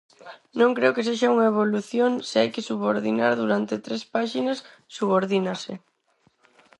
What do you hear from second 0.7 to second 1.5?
creo que sexa unha